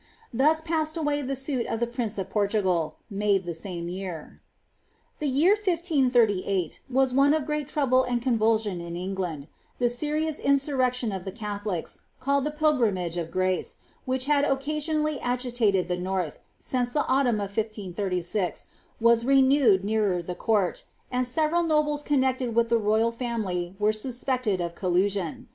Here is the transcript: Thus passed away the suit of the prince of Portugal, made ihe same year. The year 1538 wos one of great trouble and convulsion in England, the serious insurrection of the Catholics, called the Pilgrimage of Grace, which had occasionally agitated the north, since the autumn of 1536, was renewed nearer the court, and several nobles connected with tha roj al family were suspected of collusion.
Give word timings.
Thus 0.33 0.61
passed 0.61 0.97
away 0.97 1.21
the 1.21 1.35
suit 1.35 1.67
of 1.67 1.79
the 1.79 1.85
prince 1.85 2.17
of 2.17 2.31
Portugal, 2.31 2.97
made 3.07 3.47
ihe 3.47 3.53
same 3.55 3.87
year. 3.87 4.41
The 5.19 5.27
year 5.27 5.51
1538 5.51 6.79
wos 6.89 7.13
one 7.13 7.35
of 7.35 7.45
great 7.45 7.67
trouble 7.67 8.01
and 8.03 8.19
convulsion 8.19 8.81
in 8.81 8.95
England, 8.95 9.47
the 9.77 9.89
serious 9.89 10.39
insurrection 10.39 11.11
of 11.11 11.23
the 11.23 11.31
Catholics, 11.31 11.99
called 12.19 12.45
the 12.45 12.49
Pilgrimage 12.49 13.15
of 13.15 13.29
Grace, 13.29 13.77
which 14.05 14.25
had 14.25 14.43
occasionally 14.43 15.19
agitated 15.19 15.87
the 15.87 15.97
north, 15.97 16.39
since 16.57 16.91
the 16.91 17.05
autumn 17.05 17.35
of 17.35 17.55
1536, 17.55 18.65
was 18.99 19.23
renewed 19.23 19.83
nearer 19.85 20.23
the 20.23 20.33
court, 20.33 20.83
and 21.11 21.27
several 21.27 21.61
nobles 21.61 22.01
connected 22.01 22.55
with 22.55 22.69
tha 22.69 22.79
roj 22.79 23.01
al 23.03 23.11
family 23.11 23.75
were 23.77 23.93
suspected 23.93 24.61
of 24.61 24.73
collusion. 24.73 25.47